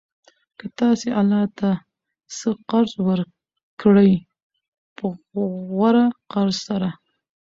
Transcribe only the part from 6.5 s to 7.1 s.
سره